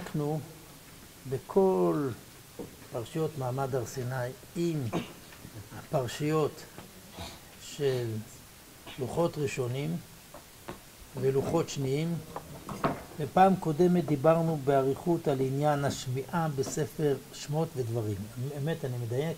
[0.00, 0.40] עסקנו
[1.30, 2.08] בכל
[2.92, 4.82] פרשיות מעמד הר סיני עם
[5.78, 6.62] הפרשיות
[7.62, 8.06] של
[8.98, 9.96] לוחות ראשונים
[11.20, 12.14] ולוחות שניים.
[13.20, 18.16] בפעם קודמת דיברנו באריכות על עניין השמיעה בספר שמות ודברים.
[18.58, 19.36] אמת, אני מדייק?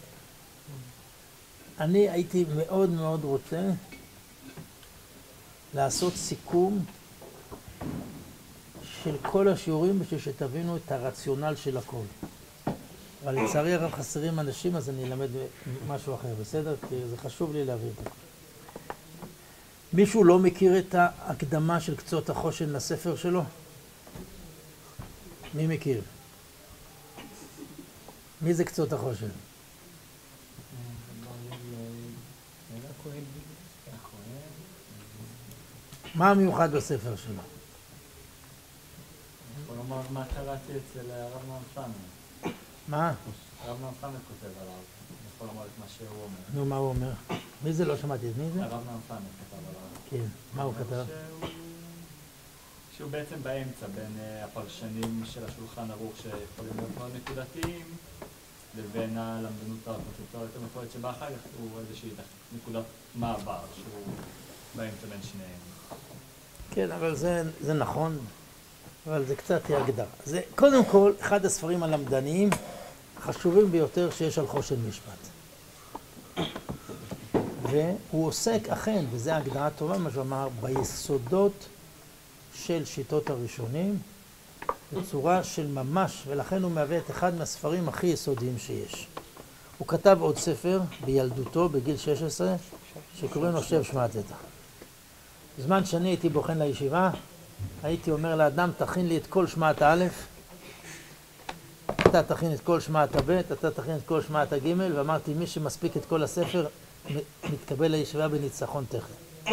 [1.80, 3.70] אני הייתי מאוד מאוד רוצה
[5.74, 6.84] לעשות סיכום
[9.04, 12.02] של כל השיעורים בשביל שתבינו את הרציונל של הכל.
[13.24, 15.28] אבל לצערי הרב חסרים אנשים אז אני אלמד
[15.88, 16.74] משהו אחר, בסדר?
[16.88, 18.10] כי זה חשוב לי את הכל.
[19.92, 23.42] מישהו לא מכיר את ההקדמה של קצות החושן לספר שלו?
[25.54, 26.02] מי מכיר?
[28.42, 29.28] מי זה קצות החושן?
[36.14, 37.61] מה המיוחד בספר שלו?
[39.72, 41.42] יכול לומר מה קראתי אצל הרב
[42.88, 43.12] מה?
[43.64, 44.74] הרב נעם כותב עליו.
[45.34, 46.38] יכול לומר את מה שהוא אומר.
[46.54, 47.12] נו, מה הוא אומר?
[47.64, 47.84] מי זה?
[47.84, 48.64] לא שמעתי מי זה?
[48.64, 49.80] הרב נעם כתב עליו.
[50.10, 51.04] כן, מה הוא כתב?
[52.96, 57.86] שהוא בעצם באמצע בין אה, הפרשנים של השולחן ערוך שיכולים להיות מאוד נקודתיים
[58.78, 62.10] לבין הלמדנות הקונספטואלית המפורטת שבאה אחר כך הוא איזושהי
[62.56, 62.84] נקודת
[63.14, 64.14] מעבר שהוא
[64.76, 65.60] באמצע בין שניהם.
[66.70, 68.18] כן, אבל זה, זה נכון,
[69.06, 70.06] אבל זה קצת תהיה הגדרה.
[70.24, 72.50] זה קודם כל אחד הספרים הלמדניים
[73.18, 75.32] החשובים ביותר שיש על חושן משפט.
[77.62, 81.52] והוא עוסק אכן, וזו הגדרה טובה, מה שהוא אמר, ביסודות
[82.54, 83.98] של שיטות הראשונים,
[84.92, 89.06] בצורה של ממש, ולכן הוא מהווה את אחד מהספרים הכי יסודיים שיש.
[89.78, 92.54] הוא כתב עוד ספר בילדותו, בגיל 16,
[93.20, 94.24] שקוראים לו שב שמעתת.
[95.58, 97.10] בזמן שאני הייתי בוחן לישיבה,
[97.82, 100.04] הייתי אומר לאדם, תכין לי את כל שמעת א',
[102.06, 105.96] אתה תכין את כל שמעת ב', אתה תכין את כל שמעת ג', ואמרתי, מי שמספיק
[105.96, 106.66] את כל הספר,
[107.52, 109.52] מתקבל לישיבה בניצחון תכף.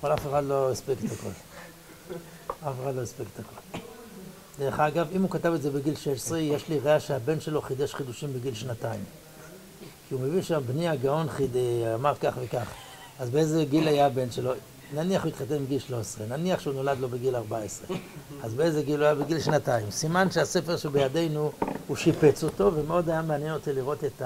[0.00, 1.28] אבל אף אחד לא הספיק את הכל.
[2.68, 3.78] אף אחד לא הספיק את הכל.
[4.58, 7.94] דרך אגב, אם הוא כתב את זה בגיל 16, יש לי ראיה שהבן שלו חידש
[7.94, 9.00] חידושים בגיל שנתיים.
[10.08, 11.56] כי הוא מבין שהבני הגאון חיד...
[11.94, 12.70] אמר כך וכך.
[13.18, 14.52] אז באיזה גיל היה הבן שלו?
[14.94, 17.96] נניח הוא התחתן בגיל 13, נניח שהוא נולד לו בגיל 14.
[18.42, 19.14] אז באיזה גיל הוא היה?
[19.14, 19.90] בגיל שנתיים.
[19.90, 21.52] סימן שהספר שבידינו,
[21.86, 24.22] הוא שיפץ אותו, ומאוד היה מעניין אותי לראות את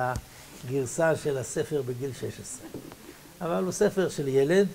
[0.65, 2.67] הגרסה של הספר בגיל 16.
[3.41, 4.67] אבל הוא ספר של ילד,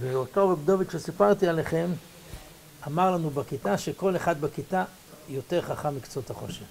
[0.00, 1.90] ואותו רב דוד שסיפרתי עליכם,
[2.86, 4.84] אמר לנו בכיתה שכל אחד בכיתה
[5.28, 6.64] יותר חכם מקצות החושן.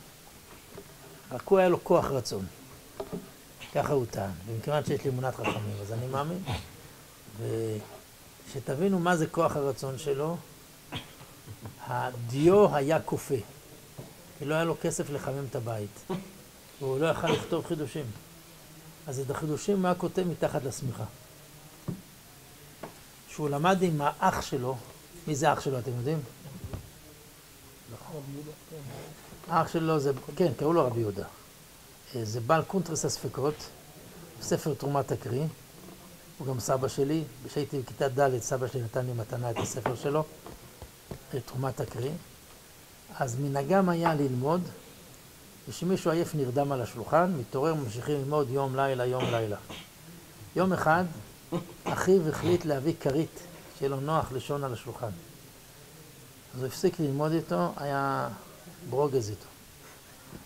[1.31, 2.45] רק הוא היה לו כוח רצון.
[3.73, 4.31] ככה הוא טען.
[4.47, 6.43] ומכיוון שיש לי אמונת חכמים, אז אני מאמין.
[8.47, 10.37] ושתבינו מה זה כוח הרצון שלו,
[11.87, 13.35] הדיו היה כופה.
[14.39, 16.11] כי לא היה לו כסף לחמם את הבית.
[16.79, 18.05] והוא לא יכל לכתוב חידושים.
[19.07, 21.03] אז את החידושים הוא היה כותב מתחת לשמיכה.
[23.29, 24.77] כשהוא למד עם האח שלו,
[25.27, 26.19] מי זה אח שלו, אתם יודעים?
[29.47, 31.25] האח שלו זה, כן, קראו לו רבי יהודה.
[32.15, 33.55] אה, זה בעל קונטרס הספקות,
[34.41, 35.45] ספר תרומת תקריא,
[36.41, 40.23] הוא גם סבא שלי, כשהייתי בכיתה ד' סבא שלי נתן לי מתנה את הספר שלו,
[41.45, 42.11] תרומת תקריא.
[43.19, 44.61] אז מנהגם היה ללמוד,
[45.69, 49.57] ושמישהו עייף נרדם על השולחן, מתעורר, ממשיכים ללמוד יום לילה, יום לילה.
[50.55, 51.03] יום אחד
[51.83, 53.39] אחיו החליט להביא כרית,
[53.77, 55.11] שיהיה לו נוח לישון על השולחן.
[56.55, 58.29] אז הוא הפסיק ללמוד איתו, היה
[58.89, 59.47] ברוגז איתו.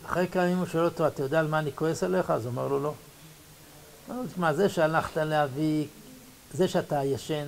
[0.06, 2.32] אחרי כמה ימים הוא שואל אותו, אתה יודע על מה אני כועס עליך?
[2.32, 2.94] אז הוא אומר לו, לא.
[4.32, 5.88] תשמע, זה שהלכת להביא,
[6.54, 7.48] זה שאתה ישן,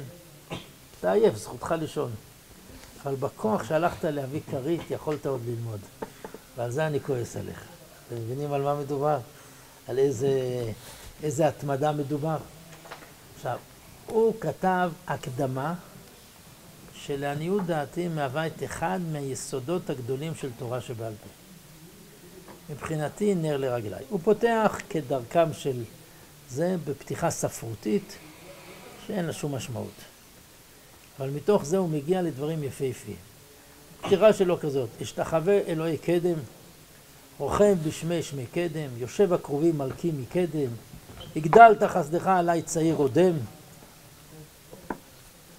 [0.99, 2.11] אתה עייף, זכותך לישון.
[3.03, 5.79] אבל בכוח שהלכת להביא כרית, יכולת עוד ללמוד.
[6.57, 7.63] ועל זה אני כועס עליך.
[8.07, 9.19] אתם מבינים על מה מדובר?
[9.87, 10.31] על איזה,
[11.23, 12.37] איזה התמדה מדובר?
[13.35, 13.57] עכשיו,
[14.07, 15.73] הוא כתב הקדמה
[16.93, 21.29] שלעניות דעתי מהווה את אחד מהיסודות הגדולים של תורה שבעל פה.
[22.73, 24.03] מבחינתי נר לרגליי.
[24.09, 25.83] הוא פותח כדרכם של
[26.49, 28.17] זה בפתיחה ספרותית
[29.07, 30.01] שאין לה שום משמעות.
[31.19, 33.17] אבל מתוך זה הוא מגיע לדברים יפהפיים.
[33.99, 36.39] הפתיחה שלו כזאת, אשתחווה אלוהי קדם,
[37.37, 40.69] רוכב בשמי שמי קדם, יושב הקרובים מלכי מקדם,
[41.35, 43.33] הגדלת חסדך עלי צעיר אודם,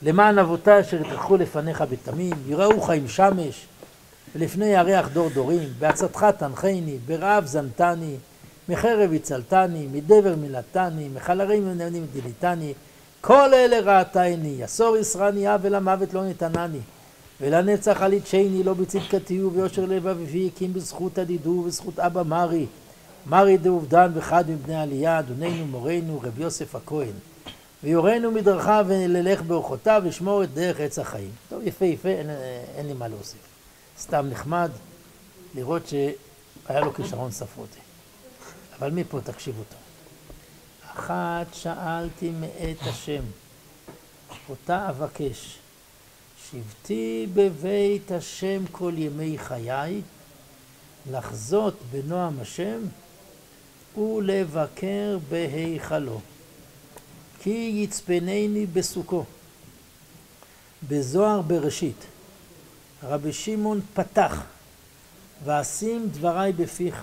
[0.02, 3.66] למען אבותי אשר יתרחו לפניך בתמים, יראוך עם שמש,
[4.34, 8.16] ולפני ירח דור דורים, בעצתך תנחני, ברעב זנתני,
[8.68, 12.74] מחרב הצלתני, מדבר מילתני, מחלרי מנהלים דיליתני,
[13.20, 16.80] כל אלה ראתני, יסור ישרני, עוול המוות לא נתנני.
[17.40, 22.66] ולנצח על יתשני לא בצדקתי וביושר לב אביבי הקים בזכות הדידו ובזכות אבא מרי
[23.26, 27.12] מרי דעובדן וחד מבני עלייה אדוננו מורנו רבי יוסף הכהן
[27.84, 31.30] ויורנו מדרכיו ונלך באורחותיו לשמור את דרך עץ החיים.
[31.48, 32.30] טוב יפה יפה אין,
[32.76, 33.40] אין לי מה להוסיף.
[34.00, 34.70] סתם נחמד
[35.54, 37.87] לראות שהיה לו כישרון ספרותי.
[38.78, 39.78] אבל מפה תקשיבו טוב.
[40.92, 43.22] אחת שאלתי מאת השם.
[44.48, 45.58] אותה אבקש.
[46.50, 50.02] שבתי בבית השם כל ימי חיי
[51.10, 52.80] לחזות בנועם השם
[53.96, 56.20] ולבקר בהיכלו.
[57.42, 59.24] כי יצפנני בסוכו.
[60.88, 62.06] בזוהר בראשית
[63.02, 64.42] רבי שמעון פתח
[65.44, 67.02] ואשים דברי בפיך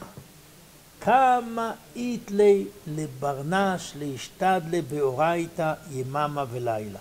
[1.06, 7.00] כמה איתלי לברנש להשתדלה באורייתא יממה ולילה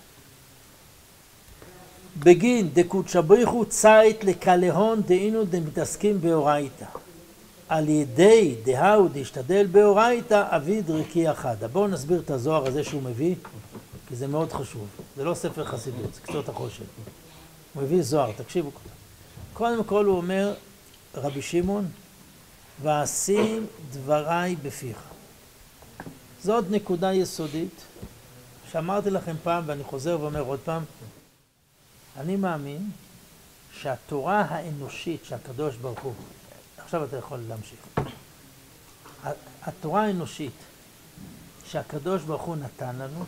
[2.19, 6.85] בגין דקודשא בריחו צייט לקלהון דהינו דמתעסקים באורייתא.
[7.69, 11.56] על ידי דהאו דשתדל באורייתא אביד ריקי אחד.
[11.73, 13.35] בואו נסביר את הזוהר הזה שהוא מביא,
[14.09, 14.87] כי זה מאוד חשוב.
[15.17, 16.85] זה לא ספר חסידות, זה קצות החושן.
[17.75, 18.71] הוא מביא זוהר, תקשיבו.
[19.53, 20.55] קודם כל הוא אומר,
[21.15, 21.89] רבי שמעון,
[22.82, 24.99] ואשים דבריי בפיך.
[26.43, 27.81] זאת נקודה יסודית
[28.73, 30.82] שאמרתי לכם פעם ואני חוזר ואומר עוד פעם,
[32.17, 32.91] אני מאמין
[33.73, 36.15] שהתורה האנושית שהקדוש ברוך הוא,
[36.79, 37.79] עכשיו אתה יכול להמשיך,
[39.62, 40.53] התורה האנושית
[41.67, 43.25] שהקדוש ברוך הוא נתן לנו,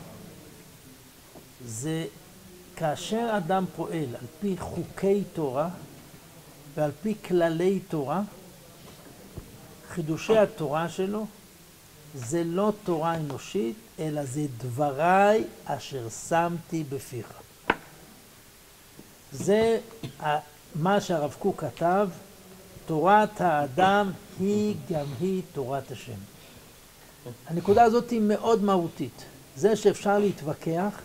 [1.67, 2.07] זה
[2.77, 5.69] כאשר אדם פועל על פי חוקי תורה
[6.75, 8.23] ועל פי כללי תורה,
[9.97, 11.27] חידושי התורה שלו
[12.15, 17.27] זה לא תורה אנושית, אלא זה דבריי אשר שמתי בפיך.
[19.33, 19.79] זה
[20.75, 22.09] מה שהרב קוק כתב,
[22.87, 26.19] תורת האדם היא גם היא תורת השם.
[27.47, 29.25] הנקודה הזאת היא מאוד מהותית.
[29.57, 31.01] זה שאפשר להתווכח,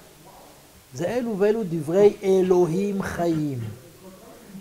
[0.93, 3.59] זה אלו ואלו דברי אלוהים חיים.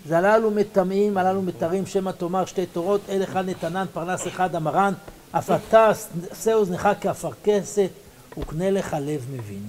[0.07, 4.93] זה הללו מטמאים, הללו מתרים, שמא תאמר שתי תורות, אל אחד נתנן, פרנס אחד המרן,
[5.31, 5.91] אף אתה
[6.29, 7.89] עשה אוזנך כאפרכסת,
[8.37, 9.67] וקנה לך לב מבין.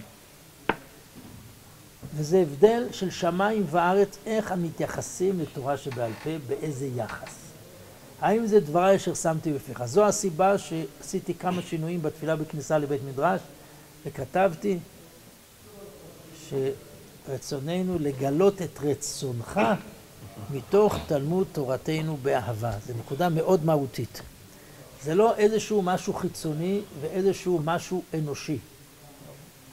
[2.17, 7.35] וזה הבדל של שמיים וארץ, איך מתייחסים לתורה שבעל פה, באיזה יחס.
[8.21, 9.85] האם זה דבריי אשר שמתי בפיך?
[9.85, 13.41] זו הסיבה שעשיתי כמה שינויים בתפילה בכניסה לבית מדרש,
[14.07, 14.79] וכתבתי
[16.49, 19.61] שרצוננו לגלות את רצונך
[20.51, 22.73] מתוך תלמוד תורתנו באהבה.
[22.87, 24.23] זו נקודה מאוד מהותית.
[25.03, 28.59] זה לא איזשהו משהו חיצוני ואיזשהו משהו אנושי.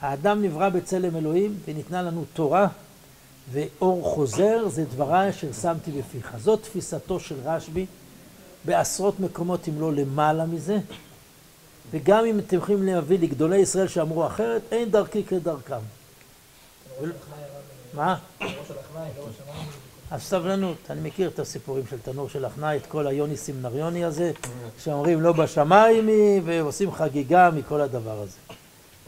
[0.02, 2.68] האדם נברא בצלם אלוהים וניתנה לנו תורה
[3.52, 6.36] ואור חוזר זה דבריי אשר שמתי בפיך.
[6.38, 7.86] זאת תפיסתו של רשב"י
[8.66, 10.80] בעשרות מקומות אם לא למעלה מזה
[11.92, 15.80] וגם אם אתם יכולים להביא לגדולי ישראל שאמרו אחרת אין דרכי כדרכם.
[17.94, 18.18] מה?
[20.12, 24.32] אז סבלנות, אני מכיר את הסיפורים של תנור של אחנאי, את כל היוני סמנריוני הזה,
[24.84, 28.38] שאומרים לא בשמיים היא, ועושים חגיגה מכל הדבר הזה.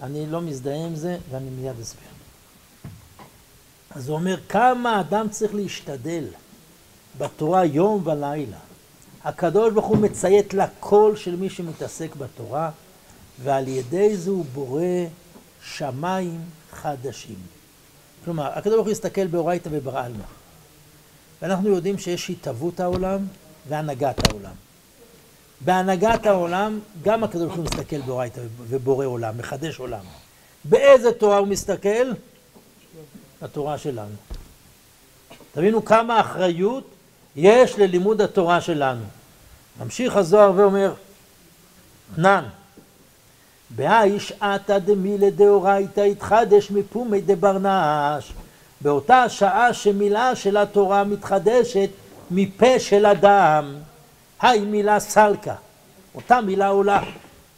[0.01, 2.08] אני לא מזדהה עם זה, ואני מיד אסביר.
[3.91, 6.25] אז הוא אומר, כמה אדם צריך להשתדל
[7.17, 8.58] בתורה יום ולילה.
[9.24, 12.70] הקדוש ברוך הוא מציית לקול של מי שמתעסק בתורה,
[13.43, 14.84] ועל ידי זה הוא בורא
[15.63, 16.41] שמיים
[16.72, 17.36] חדשים.
[18.25, 20.40] כלומר, הקדוש ברוך הוא יסתכל באורייתא וברעלמא.
[21.41, 23.19] ואנחנו יודעים שיש התהוות העולם
[23.69, 24.53] והנהגת העולם.
[25.62, 30.03] בהנהגת העולם, גם הקדוש ברוך הוא מסתכל באורייתא ובורא עולם, מחדש עולם.
[30.63, 32.12] באיזה תורה הוא מסתכל?
[33.41, 34.15] התורה שלנו.
[35.51, 36.89] תבינו כמה אחריות
[37.36, 39.03] יש ללימוד התורה שלנו.
[39.79, 40.93] ממשיך הזוהר ואומר,
[42.17, 42.45] נן,
[43.69, 48.31] בהאי שעתא דמילה דאורייתא יתחדש מפומי דברנש.
[48.82, 51.90] באותה שעה שמילה של התורה מתחדשת
[52.32, 53.76] מפה של אדם.
[54.42, 55.56] היי מילה סלקה,
[56.16, 57.04] אותה מילה עולה,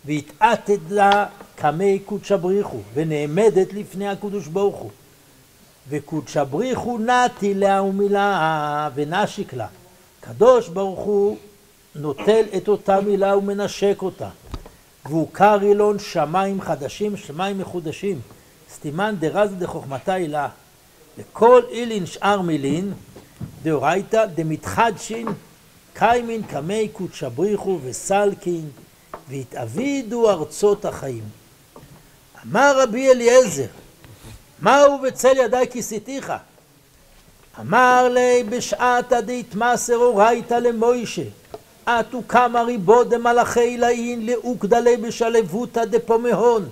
[0.05, 1.25] והתעתת לה
[1.55, 4.89] קמי קודשא בריחו, ונעמדת לפני הקדוש ברוך הוא.
[5.89, 9.67] וקודשא בריחו נתי לה ומילה ונשיק לה.
[10.19, 11.37] קדוש ברוך הוא
[11.95, 14.29] נוטל את אותה מילה ומנשק אותה.
[15.05, 18.19] והוא קרילון שמיים חדשים, שמיים מחודשים.
[18.73, 20.47] סתימן דרז דחוכמתה הילה.
[21.17, 22.93] וכל אילין שאר מילין,
[23.63, 25.27] דאורייתא דמתחדשין
[25.93, 28.69] קיימין קמי קודשא בריחו וסלקין
[29.29, 31.23] והתאבידו ארצות החיים.
[32.45, 33.65] אמר רבי אליעזר,
[34.61, 36.33] מהו בצל ידי כיסיתיך?
[37.59, 41.23] אמר לי בשעת דתמסר אורייתא למוישה,
[41.85, 46.69] אתו כמה ריבו דמלאכי לעין לאוקדא לי בשלבותא דפומהון.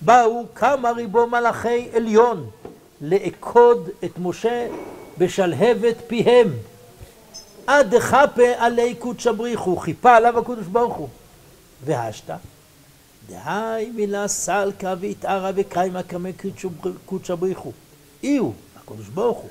[0.00, 2.50] באו כמה ריבו מלאכי עליון
[3.00, 4.68] לאכוד את משה
[5.18, 6.52] בשלהבת פיהם.
[7.66, 11.08] עד דחפה עלי קודשא בריחו, חיפה עליו הקדוש ברוך הוא.
[11.84, 12.36] והשתא,
[13.28, 16.30] דהי מילה סלקא והתערא וקיימא קמא
[17.06, 17.72] קודשא בריחו.
[18.22, 19.50] איהו, הקדוש ברוך הוא.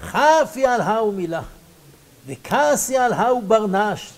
[0.00, 1.42] חפי על ההוא מילה,
[2.26, 4.12] וכעסי על ההוא ברנש,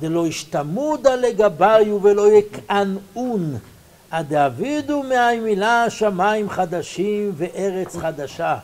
[0.00, 3.58] דלא השתמודה לגביו ולא יקענעון,
[4.10, 8.58] עד דאבידו מאי מילה שמיים חדשים וארץ חדשה.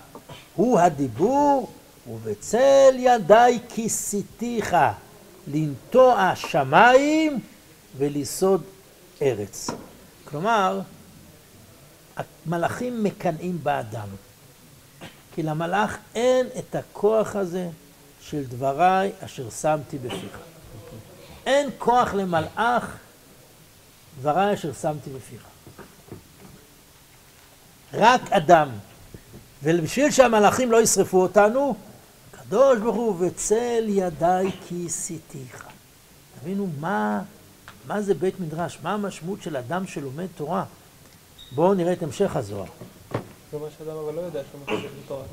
[0.55, 1.71] הוא הדיבור,
[2.11, 4.76] ובצל ידי כיסיתיך,
[5.47, 7.41] לנטוע שמיים
[7.97, 8.62] ולסוד
[9.23, 9.71] ארץ.
[10.25, 10.81] כלומר,
[12.17, 14.09] המלאכים מקנאים באדם.
[15.35, 17.69] כי למלאך אין את הכוח הזה
[18.21, 20.38] של דבריי אשר שמתי בפיך.
[21.47, 22.97] אין כוח למלאך
[24.21, 25.43] דבריי אשר שמתי בפיך.
[27.95, 28.69] רק אדם.
[29.63, 31.77] ובשביל שהמלאכים לא ישרפו אותנו,
[32.31, 35.67] קדוש ברוך הוא וצל ידיי כיסיתיך.
[36.41, 37.23] תבינו מה,
[37.87, 40.65] מה זה בית מדרש, מה המשמעות של אדם שלומד תורה.
[41.53, 42.67] בואו נראה את המשך הזוהר.
[43.13, 45.25] זה אומר שאדם אבל לא יודע שהוא מקבל בתורה.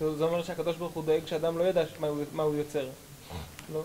[0.00, 1.82] זה אומר שהקדוש ברוך הוא דואג שאדם לא ידע
[2.32, 2.86] מה הוא יוצר.
[3.72, 3.82] לא?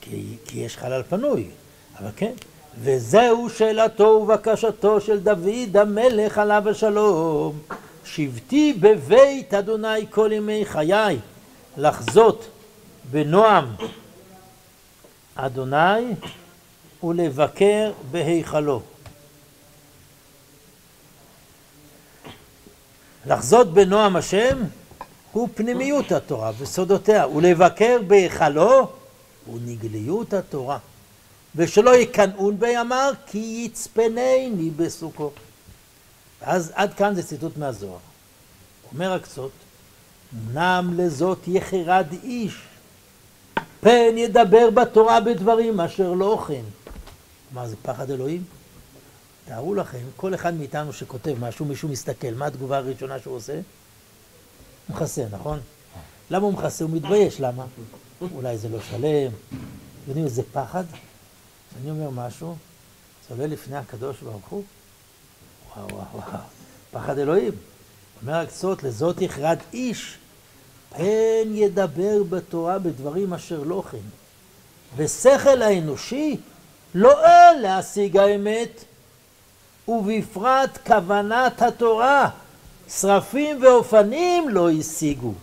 [0.00, 1.50] כי יש חלל פנוי,
[1.98, 2.32] אבל כן.
[2.78, 7.58] וזהו שאלתו ובקשתו של דוד המלך עליו השלום.
[8.04, 11.18] שבתי בבית אדוני כל ימי חיי,
[11.76, 12.48] לחזות
[13.10, 13.74] בנועם
[15.34, 16.14] אדוני
[17.02, 18.82] ולבקר בהיכלו.
[23.26, 24.58] לחזות בנועם השם
[25.32, 28.88] הוא פנימיות התורה וסודותיה, ולבקר בהיכלו
[29.46, 30.78] הוא נגליות התורה.
[31.56, 35.30] ושלא יקנאון בי אמר כי יצפנני בסוכו.
[36.40, 37.98] אז עד כאן זה ציטוט מהזוהר.
[38.92, 39.50] אומר הקצות,
[40.52, 42.62] נם לזאת יחרד איש,
[43.80, 46.62] פן ידבר בתורה בדברים אשר לא כן.
[47.52, 48.44] מה זה פחד אלוהים?
[49.44, 53.52] תארו לכם, כל אחד מאיתנו שכותב משהו, מישהו מסתכל, מה התגובה הראשונה שהוא עושה?
[53.52, 55.60] הוא מכסה, נכון?
[56.30, 56.84] למה הוא מכסה?
[56.84, 57.64] הוא מתבייש, למה?
[58.34, 59.32] אולי זה לא שלם.
[60.08, 60.84] יודעים איזה פחד?
[61.70, 62.56] כשאני אומר משהו,
[63.28, 64.62] זה עולה לפני הקדוש ברוך הוא?
[65.76, 66.40] וואו וואו וואו,
[66.92, 67.52] פחד אלוהים.
[68.22, 70.18] אומר הקצות, לזאת יכרד איש,
[70.90, 73.98] פן ידבר בתורה בדברים אשר לא כן.
[74.96, 76.36] ושכל האנושי
[76.94, 78.84] לא אל להשיג האמת,
[79.88, 82.30] ובפרט כוונת התורה,
[82.88, 85.34] שרפים ואופנים לא השיגו.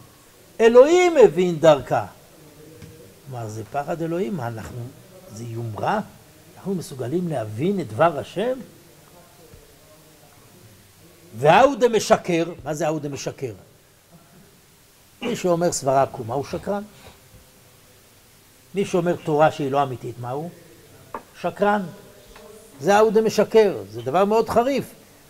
[0.60, 2.06] אלוהים הבין דרכה.
[3.30, 4.82] כלומר, זה פחד אלוהים, מה אנחנו,
[5.34, 6.00] זה יומרה?
[6.68, 8.60] אנחנו מסוגלים להבין את דבר השם?
[11.38, 13.54] וההוא דמשקר, מה זה ההוא דמשקר?
[15.22, 16.84] מי שאומר סברה עקומה הוא שקרן.
[18.76, 20.50] מי שאומר תורה שהיא לא אמיתית, מה הוא?
[21.42, 21.82] שקרן.
[22.82, 24.86] זה ההוא דמשקר, זה דבר מאוד חריף.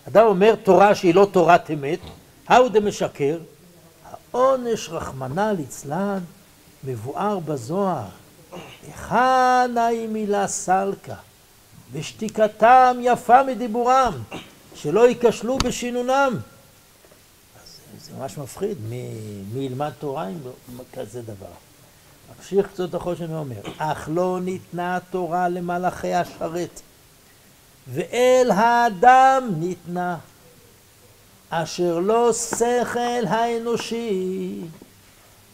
[0.08, 2.00] אדם אומר תורה שהיא לא תורת אמת,
[2.48, 3.40] ההוא דמשקר,
[4.06, 6.20] העונש רחמנא ליצלן
[6.84, 8.08] מבואר בזוהר.
[8.88, 11.16] היכן היא מילה סלקה,
[11.92, 14.14] ושתיקתם יפה מדיבורם,
[14.76, 16.34] שלא ייכשלו בשינונם.
[17.64, 19.10] אז זה ממש מפחיד, מי,
[19.54, 20.38] מי ילמד תורה עם
[20.94, 21.54] כזה דבר.
[22.38, 26.82] ממשיך קצות החושן ואומר, אך לא ניתנה תורה למלאכי השרת,
[27.94, 30.18] ואל האדם ניתנה,
[31.50, 34.62] אשר לא שכל האנושי,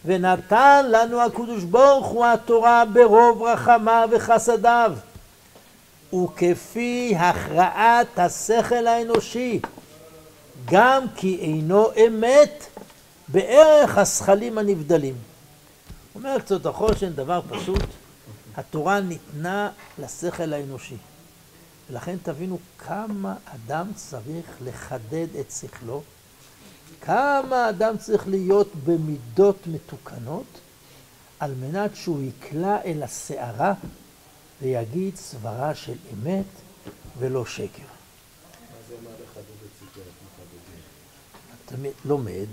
[0.06, 4.94] ונתן לנו הקדוש ברוך הוא התורה ברוב רחמיו וחסדיו.
[6.14, 9.60] וכפי הכרעת השכל האנושי,
[10.66, 12.66] גם כי אינו אמת
[13.28, 15.16] בערך השכלים הנבדלים.
[16.16, 17.84] אומר קצות החושן דבר פשוט,
[18.56, 20.98] התורה ניתנה לשכל האנושי.
[21.90, 26.02] ולכן תבינו כמה אדם צריך לחדד את שכלו,
[27.02, 30.46] כמה אדם צריך להיות במידות מתוקנות,
[31.40, 33.74] על מנת שהוא יקלע אל הסערה
[34.62, 36.46] ויגיד סברה של אמת
[37.20, 37.84] ולא שקר.
[41.66, 42.46] אתה לומד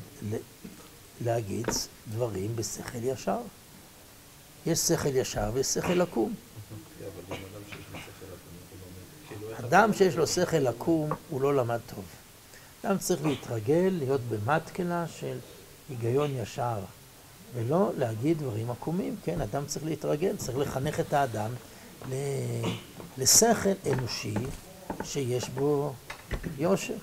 [1.25, 1.67] להגיד
[2.09, 3.41] דברים בשכל ישר.
[4.67, 6.35] יש שכל ישר ויש שכל עקום.
[9.59, 12.05] אדם שיש לו שכל עקום, הוא לא למד טוב.
[12.85, 15.39] אדם צריך להתרגל להיות במטקלה של
[15.89, 16.79] היגיון ישר,
[17.55, 19.17] ולא להגיד דברים עקומים.
[19.25, 21.51] כן, אדם צריך להתרגל, צריך לחנך את האדם
[23.19, 24.35] לשכל אנושי
[25.05, 25.93] שיש בו
[26.59, 26.95] יושר.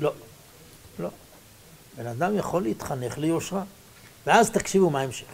[0.00, 0.12] לא,
[0.98, 1.08] לא.
[1.96, 3.62] בן אדם יכול להתחנך ליושרה.
[4.26, 5.26] ואז תקשיבו מה ההמשך.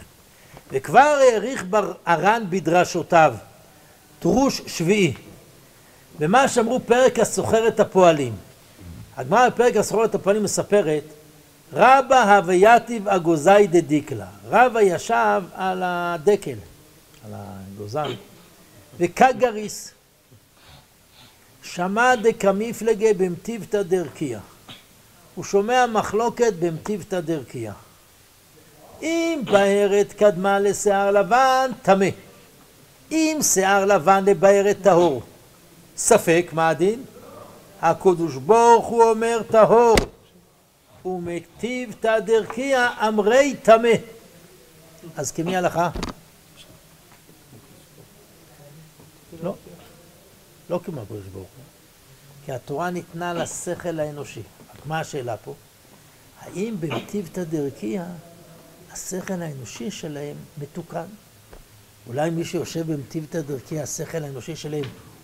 [0.71, 3.35] וכבר העריך בר ארן בדרשותיו,
[4.21, 5.13] דרוש שביעי,
[6.19, 8.35] במה שאמרו פרק הסוחר את הפועלים.
[9.17, 11.03] הגמרא בפרק הסוחר את הפועלים מספרת
[11.73, 14.25] רבא הווייתיב אגוזאי דדיקלה.
[14.49, 16.57] רבא ישב על הדקל,
[17.27, 18.15] על הגוזל,
[18.99, 19.91] וכגריס.
[21.63, 24.39] שמע דקמיפלגי במטיבתא דרכיה.
[25.35, 27.73] הוא שומע מחלוקת במטיבתא דרכיה.
[29.01, 32.05] אם בהרת קדמה לשיער לבן, טמא.
[33.11, 35.21] אם שיער לבן לבהרת טהור.
[35.97, 37.03] ספק, מה הדין?
[37.81, 39.95] הקדוש ברוך הוא אומר טהור.
[41.05, 43.89] ומטיבתא דרכיה אמרי טמא.
[45.17, 45.89] אז כמי הלכה?
[49.43, 49.55] לא,
[50.69, 51.63] לא כמו הקדוש ברוך הוא.
[52.45, 54.39] כי התורה ניתנה לשכל האנושי.
[54.39, 55.53] רק מה השאלה פה?
[56.41, 58.05] האם במטיבתא דרכיה
[58.91, 61.05] השכל האנושי שלהם מתוקן?
[62.07, 64.83] אולי מי שיושב במטיבתא דרכיה, השכל האנושי שלהם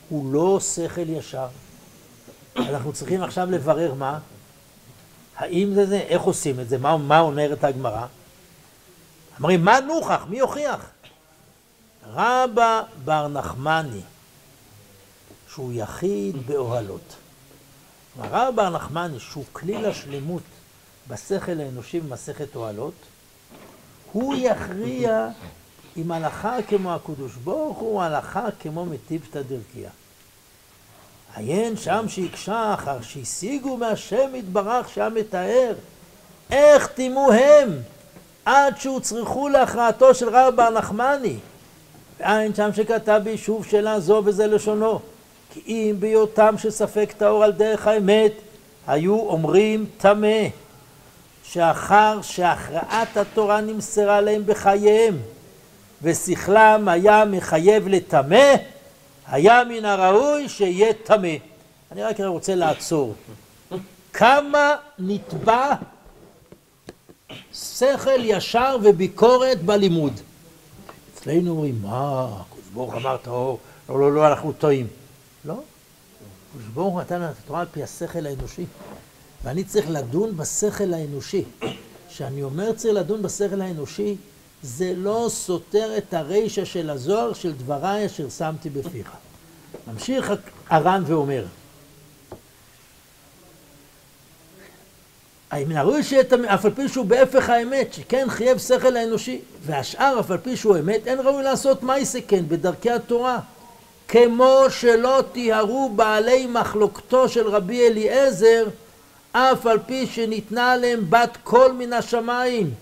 [0.09, 1.47] הוא לא שכל ישר.
[2.55, 4.19] אנחנו צריכים עכשיו לברר מה?
[5.35, 5.99] האם זה זה?
[5.99, 6.77] איך עושים את זה?
[6.77, 8.05] מה, מה אומרת הגמרא?
[9.37, 10.25] אומרים, מה נוכח?
[10.29, 10.89] מי יוכיח?
[12.11, 14.01] רבא בר נחמני,
[15.49, 17.15] שהוא יחיד באוהלות.
[18.19, 20.43] רבא בר נחמני, שהוא כליל השלמות
[21.07, 22.93] בשכל האנושי במסכת אוהלות,
[24.11, 25.27] הוא יכריע
[25.97, 29.89] אם הלכה כמו הקדוש ברוך הוא, הלכה כמו מטיבתא דרכיה.
[31.35, 35.73] עיין שם שהקשה אחר שהשיגו מהשם יתברך שהיה מתאר
[36.51, 37.79] איך טימו הם
[38.45, 41.37] עד שהוצרכו להכרעתו של רב בר נחמני
[42.19, 44.99] ועין שם שכתב ביישוב שלה זו וזה לשונו
[45.53, 48.31] כי אם בהיותם שספק טהור על דרך האמת
[48.87, 50.47] היו אומרים טמא
[51.43, 55.17] שאחר שהכרעת התורה נמסרה להם בחייהם
[56.01, 58.53] ושכלם היה מחייב לטמא
[59.27, 61.35] היה מן הראוי שיהיה טמא.
[61.91, 63.13] אני רק רוצה לעצור.
[64.13, 65.73] כמה נתבע
[67.53, 70.19] שכל ישר וביקורת בלימוד?
[71.23, 73.59] אצלנו אומרים, מה, הקדוש ברוך אמר טהור,
[73.89, 74.87] לא, לא, לא, אנחנו טועים.
[75.45, 78.65] לא, הקדוש ברוך נתן את התורה על פי השכל האנושי,
[79.43, 81.43] ואני צריך לדון בשכל האנושי.
[82.09, 84.15] כשאני אומר צריך לדון בשכל האנושי,
[84.61, 89.11] זה לא סותר את הרישא של הזוהר של דבריי אשר שמתי בפיך.
[89.87, 90.33] ממשיך
[90.69, 91.45] הר"ן ואומר,
[95.67, 100.31] מן הראוי שיהיה אף על פי שהוא בהפך האמת, שכן חייב שכל האנושי, והשאר אף
[100.31, 103.39] על פי שהוא אמת, אין ראוי לעשות מייסה כן בדרכי התורה.
[104.07, 108.65] כמו שלא טיהרו בעלי מחלוקתו של רבי אליעזר,
[109.31, 112.73] אף על פי שניתנה להם בת קול מן השמיים.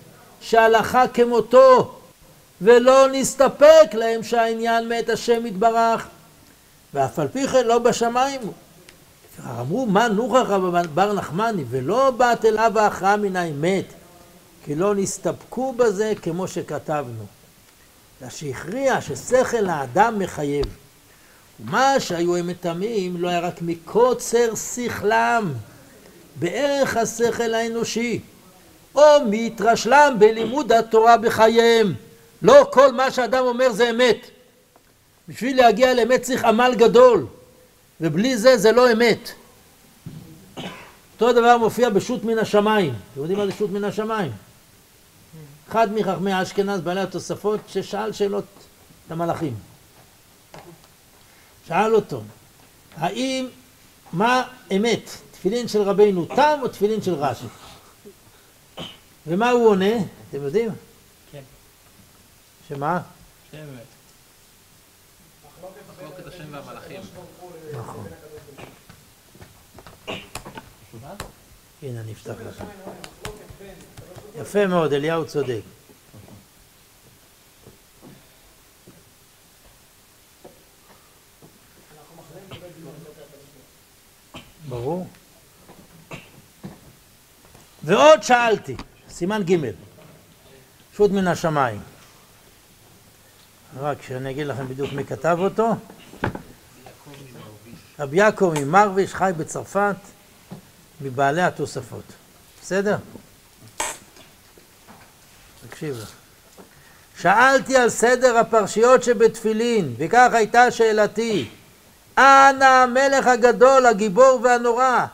[0.41, 1.91] שהלכה כמותו,
[2.61, 6.07] ולא נסתפק להם שהעניין מאת השם יתברך,
[6.93, 8.53] ואף על פי כן לא בשמיים הוא.
[9.39, 10.49] אמרו, מה נוכח
[10.93, 13.85] בר נחמני, ולא באת אליו ההכרעה מן האמת,
[14.65, 17.25] כי לא נסתפקו בזה כמו שכתבנו.
[18.21, 20.65] אלא שהכריע ששכל האדם מחייב.
[21.59, 25.53] ומה שהיו הם מטמאים לא היה רק מקוצר שכלם,
[26.39, 28.19] בערך השכל האנושי.
[28.95, 31.93] או מהתרשלם בלימוד התורה בחייהם.
[32.41, 34.27] לא כל מה שאדם אומר זה אמת.
[35.29, 37.25] בשביל להגיע לאמת צריך עמל גדול,
[38.01, 39.31] ובלי זה זה לא אמת.
[41.13, 42.93] אותו דבר מופיע בשו"ת מן השמיים.
[43.11, 44.31] אתם יודעים מה זה שו"ת מן השמיים?
[45.69, 48.45] אחד מחכמי אשכנז, בעלי התוספות, ששאל שאלות
[49.07, 49.55] את המלאכים.
[51.67, 52.21] שאל אותו,
[52.95, 53.47] האם,
[54.13, 54.43] מה
[54.75, 57.45] אמת, תפילין של רבינו תם או תפילין של רש"י?
[59.27, 59.95] ומה הוא עונה?
[60.29, 60.69] אתם יודעים?
[61.31, 61.41] כן.
[62.69, 63.01] שמה?
[63.51, 63.63] שאמת.
[65.91, 67.01] מחלוקת השם והמלאכים.
[67.79, 68.07] נכון.
[71.83, 72.65] הנה, אני אפתח לכם.
[74.35, 75.61] יפה מאוד, אליהו צודק.
[84.69, 85.07] ברור.
[87.83, 88.75] ועוד שאלתי.
[89.09, 89.55] סימן ג'
[90.95, 91.81] שו"ת מן השמיים.
[93.79, 95.75] רק שאני אגיד לכם בדיוק מי כתב אותו.
[98.01, 99.95] רבי יעקב ממרוויש חי בצרפת
[101.01, 102.03] מבעלי התוספות.
[102.61, 102.97] בסדר?
[105.69, 106.01] תקשיבו.
[107.17, 111.49] שאלתי על סדר הפרשיות שבתפילין, וכך הייתה שאלתי.
[112.17, 115.05] אנא המלך הגדול, הגיבור והנורא,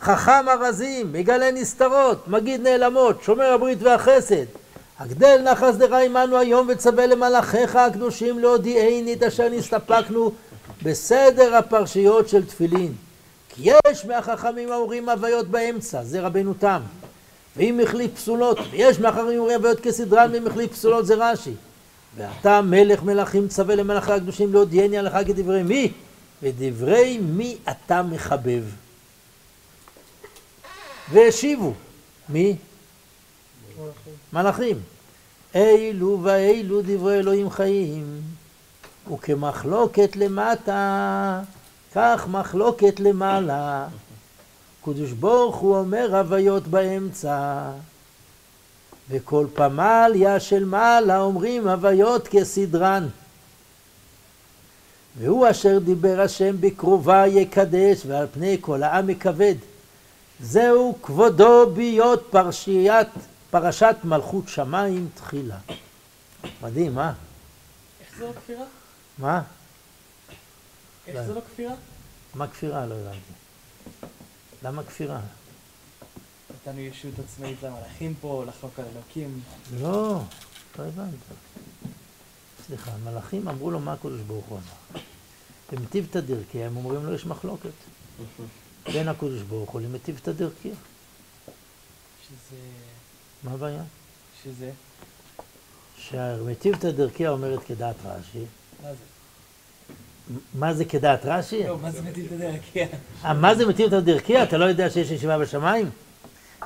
[0.00, 4.44] חכם ארזים, מגלה נסתרות, מגיד נעלמות, שומר הברית והחסד.
[4.98, 10.32] הגדל נא חסדך עמנו היום וצווה למלאכיך הקדושים להודיעני את אשר נסתפקנו
[10.82, 12.92] בסדר הפרשיות של תפילין.
[13.48, 16.80] כי יש מהחכמים האורים הוויות באמצע, זה רבנו תם.
[17.56, 21.52] ואם החליף פסולות, ויש מהחכמים האורים הוויות כסדרן, ואם החליף פסולות זה רש"י.
[22.16, 25.92] ואתה מלך מלכים צווה למלאכי הקדושים להודיעני עליך כדברי מי?
[26.42, 28.64] ודברי מי אתה מחבב.
[31.12, 31.72] והשיבו,
[32.28, 32.56] מי?
[34.32, 34.76] מלאכים.
[35.54, 38.20] אילו ואילו דברי אלוהים חיים,
[39.12, 41.40] וכמחלוקת למטה,
[41.94, 43.86] כך מחלוקת למעלה.
[44.84, 47.62] קדוש ברוך הוא אומר הוויות באמצע,
[49.10, 53.08] וכל פמליה של מעלה אומרים הוויות כסדרן.
[55.18, 59.54] והוא אשר דיבר השם בקרובה יקדש, ועל פני כל העם יכבד.
[60.40, 63.08] זהו כבודו בהיות פרשיית,
[63.50, 65.56] פרשת מלכות שמיים תחילה.
[66.62, 67.12] מדהים, אה?
[68.00, 68.64] איך זה כפירה?
[69.18, 69.42] מה?
[71.06, 71.26] איך.
[71.26, 71.74] זה לא כפירה?
[72.34, 72.86] מה כפירה?
[72.86, 73.32] לא הבנתי.
[74.62, 75.20] למה כפירה?
[76.54, 79.40] נתנו ישות עצמאית למלאכים פה, לחלוק על אלוקים.
[79.80, 80.20] לא,
[80.78, 81.14] לא הבנת.
[82.66, 85.00] סליחה, המלאכים אמרו לו מה הקדוש ברוך הוא אמר.
[85.72, 87.70] במטיבתא דרכיה הם אומרים לו יש מחלוקת.
[88.84, 90.74] בין הקדוש ברוך הוא למטיבתא דרכיה.
[92.28, 92.56] שזה...
[93.42, 93.82] מה הבעיה?
[94.42, 94.70] שזה...
[95.98, 98.44] שהמטיבתא דרכיה אומרת כדעת רש"י.
[98.82, 99.04] מה זה?
[100.54, 101.64] מה זה כדעת רש"י?
[101.64, 102.60] לא, מה זה מטיב את הדרך?
[102.72, 102.86] כן.
[103.24, 104.42] אה, מה זה מטיבתא דרכיה?
[104.42, 105.90] אתה לא יודע שיש ישיבה בשמיים?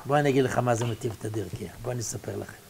[0.05, 1.71] בוא אני אגיד לך מה זה מטיבתא דרכיה.
[1.81, 2.63] בוא אני אספר לכם.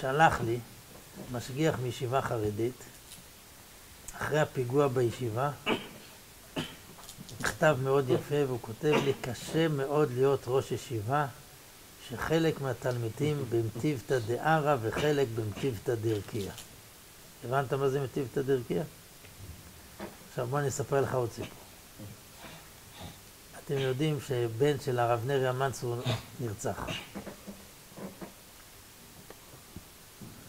[0.00, 0.58] שלח לי
[1.32, 2.84] משגיח מישיבה חרדית,
[4.16, 5.50] אחרי הפיגוע בישיבה,
[7.40, 11.26] מכתב מאוד יפה, והוא כותב לי, קשה מאוד להיות ראש ישיבה,
[12.10, 16.52] שחלק מהתלמידים במטיבתא דערא וחלק במטיבתא דרכיה.
[17.44, 18.82] הבנת מה זה מטיבתא דרכיה?
[20.28, 21.58] עכשיו בוא אני אספר לך עוד סיפור.
[23.64, 25.96] אתם יודעים שבן של הרב נריה מנצור
[26.40, 26.86] נרצח.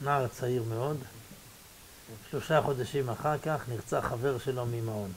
[0.02, 0.98] נער צעיר מאוד.
[2.32, 5.12] שלושה חודשים אחר כך נרצח חבר שלו ממעון,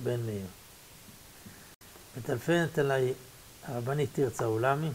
[0.00, 0.46] בן מאיר.
[2.16, 3.12] מטלפנת אליי
[3.64, 4.90] הרבנית תרצה עולמי,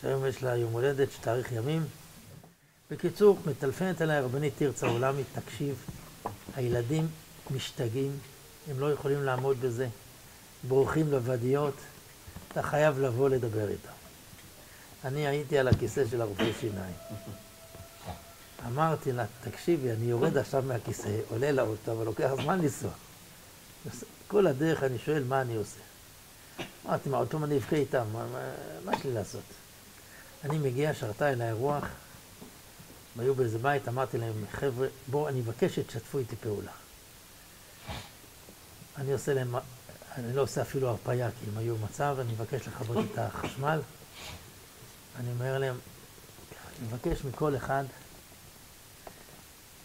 [0.00, 1.86] שהיום יש לה יום הולדת, שתאריך ימים.
[2.90, 5.76] בקיצור, מטלפנת אליי הרבנית תרצה עולמי, תקשיב,
[6.56, 7.08] הילדים
[7.50, 8.18] משתגעים,
[8.70, 9.88] הם לא יכולים לעמוד בזה,
[10.68, 11.74] בורחים לוודיות,
[12.52, 13.88] אתה חייב לבוא לדבר איתם.
[15.04, 16.94] אני הייתי על הכיסא של הרופא שיניים.
[18.66, 22.90] אמרתי לה, תקשיבי, אני יורד עכשיו מהכיסא, עולה לאוטו, אבל לוקח זמן לנסוע.
[24.28, 25.80] כל הדרך אני שואל מה אני עושה.
[26.86, 28.04] אמרתי, מה, אותו אני אבכה איתם,
[28.84, 29.42] מה, יש לי לעשות?
[30.44, 31.84] אני מגיע, שרתה אליי רוח,
[33.14, 36.70] הם היו באיזה בית, אמרתי להם, חבר'ה, בואו, אני מבקש שתשתפו איתי פעולה.
[38.96, 39.54] אני עושה להם,
[40.14, 43.80] אני לא עושה אפילו הרפאיה, כי הם היו במצב, אני מבקש לכבות את החשמל.
[45.20, 45.78] אני אומר להם,
[46.78, 47.84] אני מבקש מכל אחד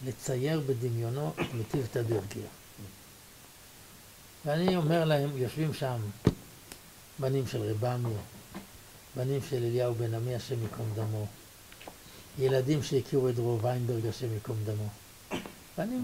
[0.05, 2.47] לצייר בדמיונו את מטיבתא דרכיה.
[4.45, 5.97] ואני אומר להם, יושבים שם
[7.21, 8.13] בנים של רב עמי,
[9.15, 11.25] בנים של אליהו בן עמי, השם ייקום דמו,
[12.39, 14.87] ילדים שהכירו את דרור ויינברג, השם ייקום דמו.
[15.77, 15.97] ואני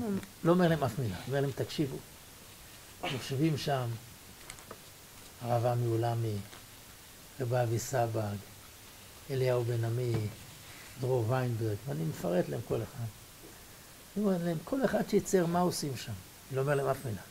[0.44, 1.98] לא אומר להם אף מילה, אומר להם, תקשיבו,
[3.04, 3.88] יושבים שם
[5.42, 6.36] הרב עמי עולמי,
[7.40, 8.36] רב אבי סבג,
[9.30, 10.14] אליהו בן עמי,
[11.02, 13.06] דרור ויינברג, ואני מפרט להם כל אחד.
[14.16, 16.12] אני אומר להם, כל אחד שיצייר מה עושים שם.
[16.50, 17.22] אני לא אומר להם אף מילה.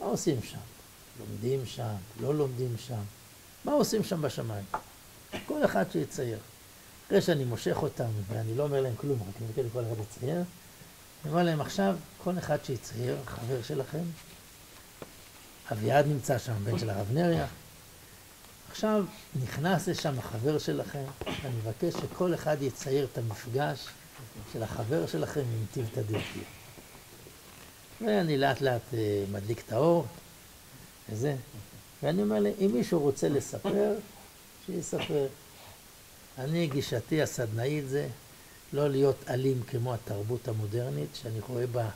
[0.00, 0.75] מה עושים שם?
[1.20, 3.02] לומדים שם, לא לומדים שם.
[3.64, 4.64] מה עושים שם בשמיים?
[5.46, 6.38] כל אחד שיצייר.
[7.06, 10.42] אחרי שאני מושך אותם, ואני לא אומר להם כלום, רק אני מבקש לכל אחד לצייר,
[11.24, 14.02] אני אומר להם עכשיו, כל אחד שיצייר, חבר שלכם,
[15.72, 17.46] אביעד נמצא שם, בן של הרב נריה.
[18.70, 19.04] עכשיו
[19.42, 23.86] נכנס לשם החבר שלכם, אני מבקש שכל אחד יצייר את המפגש
[24.52, 26.42] של החבר שלכם עם טיב תדירתי.
[28.00, 30.06] ואני לאט לאט אה, מדליק את האור,
[31.08, 31.36] וזה.
[32.02, 33.94] ואני אומר להם, אם מישהו רוצה לספר,
[34.66, 35.26] שיספר.
[36.38, 38.08] אני, גישתי הסדנאית זה
[38.72, 41.88] לא להיות אלים כמו התרבות המודרנית, שאני רואה בה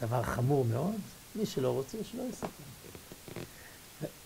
[0.00, 0.94] דבר חמור מאוד.
[1.36, 2.48] מי שלא רוצה, שלא יספר.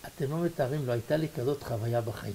[0.07, 2.33] אתם לא מתארים, לא הייתה לי כזאת חוויה בחיים.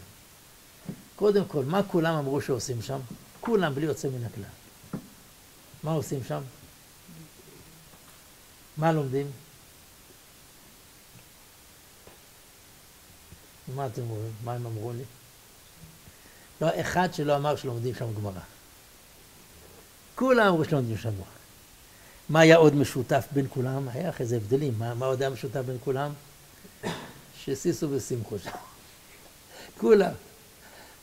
[1.17, 2.99] קודם כל, מה כולם אמרו שעושים שם?
[3.41, 4.45] כולם, בלי יוצא מן הכלל.
[5.83, 6.43] מה עושים שם?
[8.77, 9.31] מה לומדים?
[13.75, 14.33] מה אתם אומרים?
[14.45, 15.03] מה הם אמרו לי?
[16.61, 18.41] לא אחד שלא אמר שלומדים שם גמרא.
[20.15, 21.37] כולם אמרו שלומדים שם גמרא.
[22.29, 23.89] מה היה עוד משותף בין כולם?
[23.89, 24.75] היה אחרי זה הבדלים.
[24.79, 26.13] מה, מה עוד היה משותף בין כולם?
[27.45, 28.51] ששישו ושמחו שם.
[29.79, 30.13] כולם.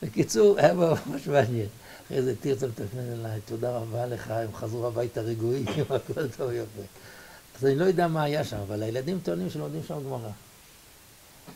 [0.02, 1.68] בקיצור, היה ממש מעניין.
[2.06, 6.82] אחרי זה תרצה לתכנן אליי, תודה רבה לך, הם חזרו הביתה רגועים, הכל טוב יפה.
[7.58, 10.30] אז אני לא יודע מה היה שם, אבל הילדים טוענים שלומדים שם גמרא.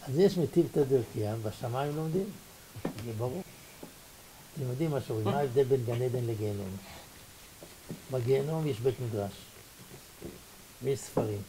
[0.03, 2.27] אז יש מטיב תדרכיה, בשמיים לומדים,
[2.85, 3.42] זה ברור.
[4.55, 6.77] אתם יודעים מה שאומרים, מה ההבדל בין גן עדן לגיהנום?
[8.12, 9.33] בגיהנום יש בית מדרש,
[10.83, 11.42] ויש ספרים.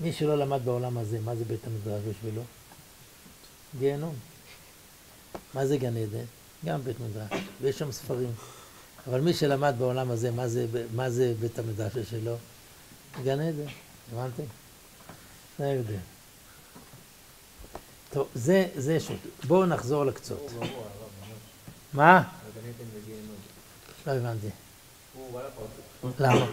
[0.00, 2.42] מי שלא למד בעולם הזה, מה זה בית המדרש בשבילו?
[3.78, 4.14] גיהנום.
[5.54, 6.24] מה זה גן עדן?
[6.64, 8.32] גם בית מדרש, ויש שם ספרים.
[9.06, 12.36] אבל מי שלמד בעולם הזה, מה זה, מה זה בית המדרש שלו?
[13.24, 13.66] גן עדן,
[14.12, 14.42] הבנתם?
[15.58, 16.13] זה ההבדל.
[18.14, 19.18] טוב, זה, זה שוט.
[19.46, 20.52] בואו נחזור לקצות.
[21.92, 22.22] מה?
[24.06, 24.46] לא הבנתי.
[26.18, 26.46] למה?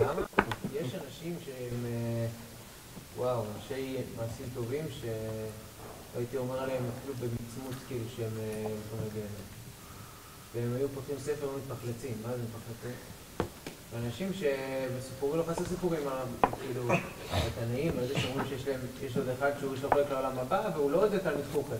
[0.00, 0.22] למה?
[0.72, 2.26] יש אנשים שהם, אה,
[3.16, 8.32] וואו, אנשי מעשים טובים, שהייתי אומר עליהם אפילו במצמוץ, כאילו שהם
[9.02, 9.22] להגיע
[10.54, 12.96] והם היו פותחים ספר ומתפחלצים, מה זה מתפחלצים?
[13.94, 16.00] ואנשים שבסיפורים לא חסר סיפורים,
[16.60, 16.82] כאילו,
[17.30, 20.70] התנאים, על זה שאומרים שיש להם, יש עוד אחד שהוא יש לו חלק לעולם הבא,
[20.74, 21.76] והוא לא יודע תלמיד חוכם.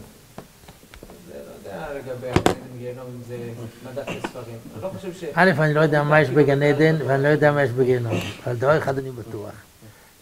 [1.26, 2.40] זה לא יודע לגבי
[2.78, 3.52] גיהנום, אם זה
[3.90, 4.58] מדף לספרים.
[4.74, 5.24] אני לא חושב ש...
[5.34, 8.16] א', אני לא יודע מה יש בגן עדן, ואני לא יודע מה יש בגיהנום.
[8.44, 9.54] אבל דבר אחד אני בטוח,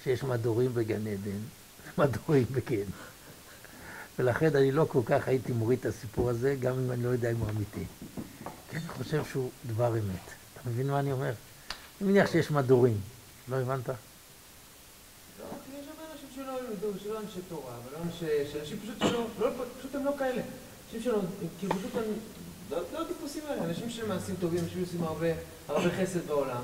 [0.05, 1.38] שיש מדורים בגן עדן,
[1.98, 2.92] מדורים בגיהנום.
[4.18, 7.31] ולכן אני לא כל כך הייתי מוריד את הסיפור הזה, גם אם אני לא יודע
[7.31, 7.85] אם הוא אמיתי.
[8.70, 10.26] כי אני חושב שהוא דבר אמת.
[10.55, 11.33] אתה מבין מה אני אומר?
[12.00, 13.00] אני מניח שיש מדורים.
[13.48, 13.88] לא הבנת?
[13.88, 13.94] לא,
[15.66, 18.52] כי יש הרבה אנשים שלא ילמדו, שלא אנשי תורה, ולא אנשי...
[18.52, 19.12] שאנשים פשוט.
[19.38, 20.42] לא, פשוט הם לא כאלה.
[20.86, 21.18] אנשים שלא...
[21.58, 22.02] כאילו פשוט הם...
[22.70, 23.64] לא, לא הטיפוסים האלה.
[23.64, 25.26] אנשים של מעשים טובים, אנשים שעושים הרבה,
[25.68, 26.62] הרבה חסד בעולם.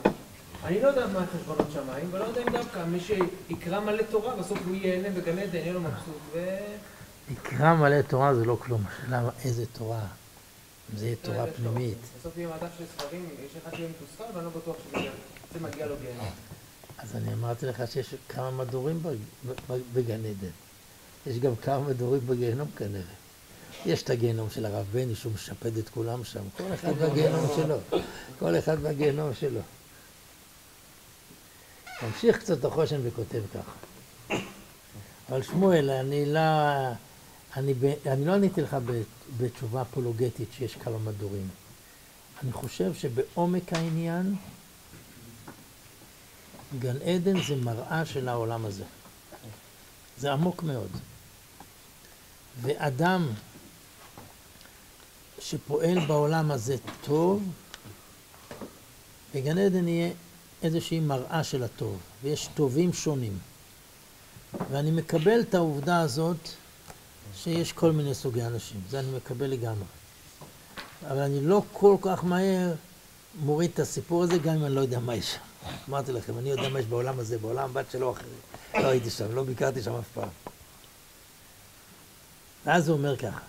[0.64, 4.58] אני לא יודע מה החשבונות שמיים, ולא יודע אם דווקא מי שיקרא מלא תורה, בסוף
[4.66, 6.56] הוא ייהנה בגן עדן, יהיה לו מבסוט, ו...
[7.30, 8.82] יקרא מלא תורה זה לא כלום.
[8.86, 10.00] השאלה איזה תורה.
[10.94, 11.98] זה תורה זה פנימית.
[12.20, 15.94] בסוף יהיה מדף של ספרים, יש אחד שיהיה מתוסכל, ואני לא בטוח שזה מגיע לו
[16.02, 16.30] גיהנום.
[16.98, 19.02] אז אני אמרתי לך שיש כמה מדורים
[19.94, 20.50] בגן עדן.
[21.26, 23.02] יש גם כמה מדורים בגיהנום כנראה.
[23.86, 27.76] יש את הגיהנום של הרב בני שהוא משפד את כולם שם, כל אחד בגיהנום שלו,
[28.38, 29.60] כל אחד בגיהנום שלו.
[32.02, 33.72] ממשיך קצת החושן וכותב ככה.
[35.28, 36.40] אבל שמואל, אני לא,
[37.56, 38.76] אני, ב- אני לא עניתי לך
[39.38, 41.48] בתשובה אפולוגטית שיש כמה מדורים.
[42.42, 44.34] אני חושב שבעומק העניין
[46.78, 48.84] גן עדן זה מראה של העולם הזה.
[50.18, 50.90] זה עמוק מאוד.
[52.62, 53.28] ואדם
[55.38, 57.42] שפועל בעולם הזה טוב,
[59.34, 60.10] בגן עדן יהיה
[60.62, 63.38] איזושהי מראה של הטוב, ויש טובים שונים.
[64.70, 66.48] ואני מקבל את העובדה הזאת
[67.36, 69.84] שיש כל מיני סוגי אנשים, זה אני מקבל לגמרי.
[71.10, 72.72] אבל אני לא כל כך מהר
[73.40, 75.38] מוריד את הסיפור הזה, גם אם אני לא יודע מה יש שם.
[75.88, 78.38] אמרתי לכם, אני יודע מה יש בעולם הזה, בעולם בת שלו אחרים.
[78.74, 80.28] לא הייתי שם, לא ביקרתי שם אף פעם.
[82.66, 83.40] ואז הוא אומר ככה,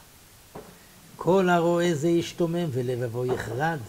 [1.15, 3.79] כל הרואה זה ישתומם ולבבו יחרד.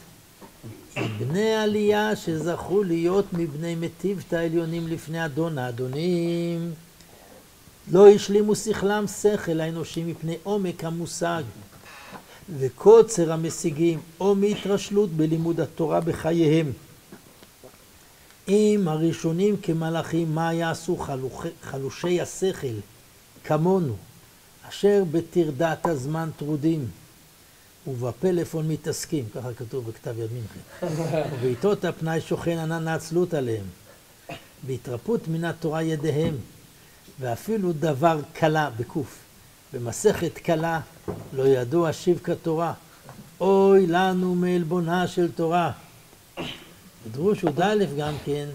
[1.19, 6.75] בני עלייה שזכו להיות מבני מטיבתא העליונים לפני אדון האדונים,
[7.91, 11.43] לא השלימו שכלם שכל האנושי מפני עומק המושג.
[12.59, 16.73] וקוצר המשיגים או מהתרשלות בלימוד התורה בחייהם.
[18.49, 22.67] אם הראשונים כמלאכים, מה יעשו חלוכי, חלושי השכל?
[23.45, 23.97] כמונו,
[24.69, 26.89] אשר בטרדת הזמן טרודים.
[27.87, 30.87] ובפלאפון מתעסקים, ככה כתוב בכתב יד מינכן,
[31.33, 33.65] ובעיתות הפנאי שוכן ענן העצלות עליהם,
[34.67, 36.35] בהתרפות מן התורה ידיהם,
[37.21, 39.19] ואפילו דבר קלה, בקוף,
[39.73, 40.81] במסכת קלה,
[41.33, 42.73] לא ידוע שיב כתורה,
[43.41, 45.71] אוי לנו מעלבונה של תורה.
[47.07, 48.49] בדרוש י"א גם כן,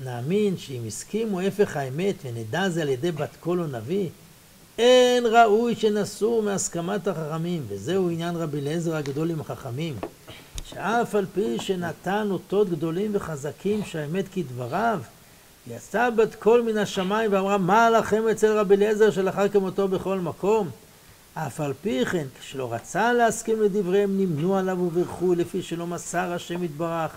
[0.00, 4.08] נאמין שאם הסכימו הפך האמת ונדע זה על ידי בת קול או נביא,
[4.78, 9.96] אין ראוי שנסור מהסכמת החכמים, וזהו עניין רבי אליעזר הגדול עם החכמים,
[10.64, 15.00] שאף על פי שנתן אותות גדולים וחזקים שהאמת כדבריו,
[15.66, 20.70] יצאה בת קול מן השמיים ואמרה, מה לכם אצל רבי אליעזר שלאחר כמותו בכל מקום?
[21.34, 26.64] אף על פי כן, כשלא רצה להסכים לדבריהם, נמנו עליו וברכו, לפי שלא מסר השם
[26.64, 27.12] יתברך.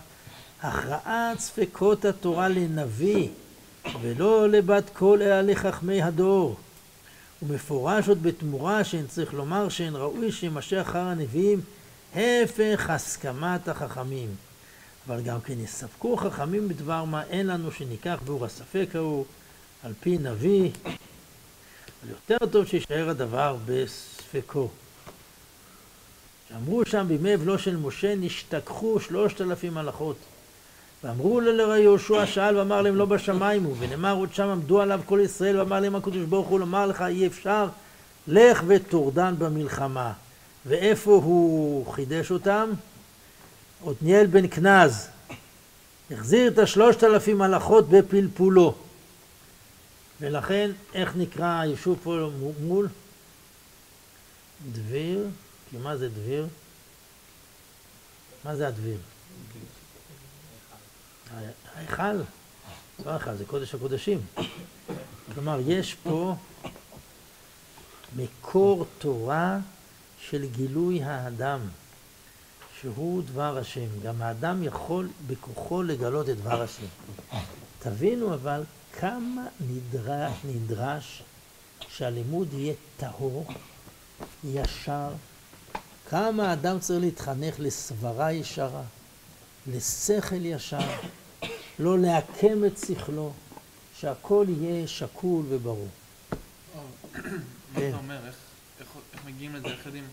[0.62, 3.28] הכרעת ספקות התורה לנביא,
[4.02, 6.56] ולא לבת קול אלא לחכמי הדור.
[7.44, 11.62] ומפורש עוד בתמורה שאין צריך לומר שאין ראוי שימשך אחר הנביאים,
[12.16, 14.47] הפך הסכמת החכמים.
[15.08, 19.26] אבל גם כן יספקו חכמים בדבר מה אין לנו שניקח באור הספק ההוא,
[19.84, 20.72] על פי נביא.
[20.84, 24.70] אבל יותר טוב שישאר הדבר בספקו.
[26.50, 30.18] שאמרו שם בימי אבלו של משה נשתכחו שלושת אלפים הלכות.
[31.04, 35.02] ואמרו לו לרע יהושע שאל ואמר להם לא בשמיים הוא, ונאמר עוד שם עמדו עליו
[35.06, 37.68] כל ישראל ואמר להם הקדוש ברוך הוא לומר לך אי אפשר
[38.28, 40.14] לך וטורדן במלחמה.
[40.66, 42.70] ואיפה הוא חידש אותם?
[43.86, 45.08] עתניאל בן כנז
[46.12, 48.76] החזיר את השלושת אלפים הלכות בפלפולו.
[50.22, 52.30] ולכן, איך נקרא היישוב פה
[52.62, 52.88] מול?
[54.72, 55.28] דביר,
[55.70, 56.48] כי מה זה דביר?
[58.46, 58.98] מה זה הדביר?
[61.76, 62.14] ההיכל,
[63.06, 64.22] לא ההיכל, זה קודש הקודשים.
[65.34, 66.36] כלומר, יש פה
[68.16, 69.58] מקור תורה
[70.22, 71.60] של גילוי האדם,
[72.82, 74.00] שהוא דבר השם.
[74.04, 76.86] גם האדם יכול בכוחו לגלות את דבר השם.
[77.80, 78.64] תבינו אבל
[79.00, 81.24] כמה נדרש, נדרש
[81.88, 83.46] שהלימוד יהיה טהור,
[84.44, 85.10] ישר,
[86.10, 88.84] כמה האדם צריך להתחנך לסברה ישרה,
[89.68, 90.90] לשכל ישר,
[91.80, 93.34] לא לעקם את שכלו,
[94.00, 95.88] שהכל יהיה שקול וברור.
[97.14, 97.90] מה.
[97.90, 98.20] אתה אומר?
[99.14, 99.68] איך מגיעים לזה?
[99.68, 100.04] איך יודעים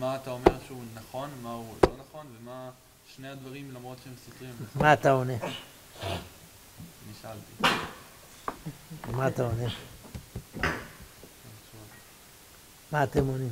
[0.00, 2.70] מה אתה אומר שהוא נכון, מה הוא לא נכון, ומה
[3.16, 4.54] שני הדברים למרות שהם סותרים?
[4.74, 5.32] מה אתה עונה?
[6.02, 7.76] אני שאלתי.
[9.12, 9.68] מה אתה עונה?
[12.92, 13.50] מה אתם עונים?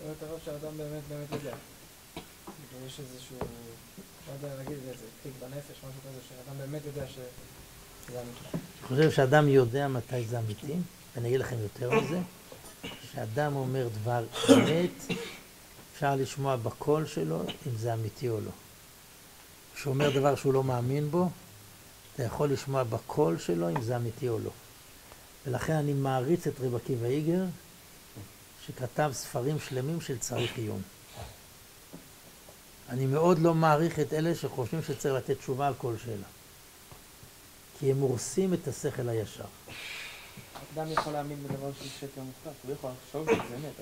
[0.00, 1.56] באמת הרב שהאדם באמת באמת יודע.
[2.86, 3.38] יש איזשהו,
[4.28, 7.18] לא יודע, נגיד איזה קליק בנפש, משהו כזה, שהאדם באמת יודע ש...
[8.10, 10.74] אני חושב שאדם יודע מתי זה אמיתי,
[11.16, 12.18] ואני אגיד לכם יותר מזה,
[13.12, 14.90] שאדם אומר דבר אמת,
[15.94, 18.50] אפשר לשמוע בקול שלו אם זה אמיתי או לא.
[19.74, 21.28] כשהוא אומר דבר שהוא לא מאמין בו,
[22.14, 24.50] אתה יכול לשמוע בקול שלו אם זה אמיתי או לא.
[25.46, 27.44] ולכן אני מעריץ את רב עקיבא איגר,
[28.66, 30.82] שכתב ספרים שלמים של צריך עיון.
[32.88, 36.26] אני מאוד לא מעריך את אלה שחושבים שצריך לתת תשובה על כל שאלה.
[37.78, 39.44] כי הם הורסים את השכל הישר.
[40.74, 43.72] אדם יכול להאמין בדבר של שקר מוחלט, הוא יכול לחשוב שזה אמת,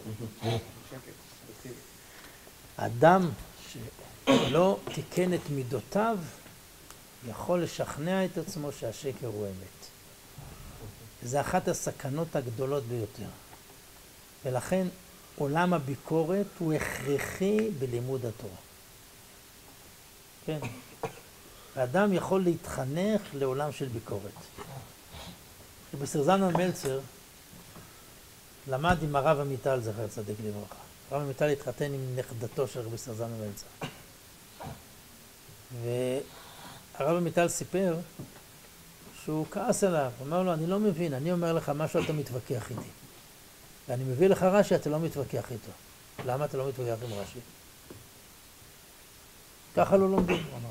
[0.42, 0.56] אבל
[0.90, 1.70] שקר.
[2.76, 3.30] אדם
[3.72, 6.18] שלא תיקן את מידותיו,
[7.28, 9.86] יכול לשכנע את עצמו שהשקר הוא אמת.
[11.22, 13.28] וזו אחת הסכנות הגדולות ביותר.
[14.44, 14.86] ולכן
[15.36, 18.56] עולם הביקורת הוא הכרחי בלימוד התורה.
[20.46, 20.58] כן.
[21.80, 24.32] האדם יכול להתחנך לעולם של ביקורת.
[25.94, 27.00] רבי זלמן מלצר
[28.68, 30.74] למד עם הרב עמיטל, זכר צדיק לברכה.
[31.10, 33.66] הרב עמיטל התחתן עם נכדתו של רבי זלמן מלצר.
[35.82, 37.96] והרב עמיטל סיפר
[39.24, 42.70] שהוא כעס עליו, הוא אמר לו, אני לא מבין, אני אומר לך משהו, אתה מתווכח
[42.70, 42.90] איתי.
[43.88, 45.72] ואני מביא לך רש"י, אתה לא מתווכח איתו.
[46.26, 47.38] למה אתה לא מתווכח עם רש"י?
[49.76, 50.70] ככה לא לומדים, הוא אמר.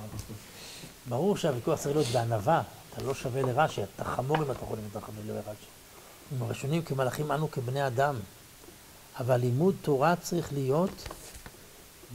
[1.08, 2.62] ברור שהוויכוח צריך להיות בענווה,
[2.94, 5.66] אתה לא שווה לרש"י, אתה חמור אם אתה חולם אתה חבר לרש"י.
[6.36, 8.16] עם הראשונים כמלאכים אנו כבני אדם.
[9.20, 11.08] אבל לימוד תורה צריך להיות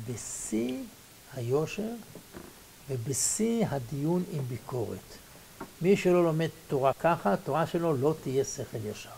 [0.08, 0.82] בשיא
[1.34, 1.90] היושר
[2.88, 4.98] ובשיא הדיון עם ביקורת.
[5.82, 9.10] מי שלא לומד תורה ככה, התורה שלו לא תהיה שכל ישר.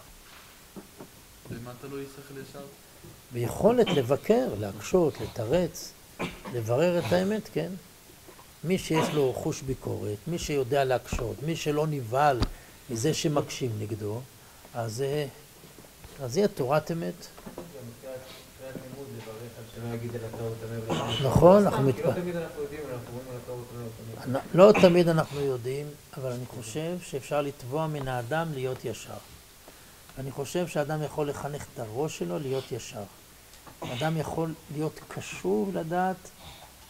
[1.50, 2.64] במה תלוי שכל ישר?
[3.32, 5.92] ויכולת לבקר, להקשות, לתרץ,
[6.52, 7.70] לברר את האמת, כן.
[8.66, 12.40] מי שיש לו חוש ביקורת, מי שיודע להקשות, מי שלא נבהל
[12.90, 14.20] מזה שמקשים נגדו,
[14.74, 15.04] אז,
[16.22, 17.26] אז יהיה תורת אמת.
[21.24, 22.04] נכון, אנחנו כי מתפ...
[24.26, 25.86] לא לא תמיד אנחנו יודעים,
[26.16, 29.18] אבל אני חושב שאפשר לתבוע מן האדם להיות ישר.
[30.18, 33.02] אני חושב שאדם יכול לחנך את הראש שלו להיות ישר.
[33.80, 36.16] אדם יכול להיות קשוב לדעת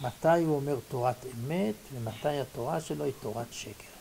[0.01, 3.97] מתי הוא אומר תורת אמת ומתי התורה שלו היא תורת שקר.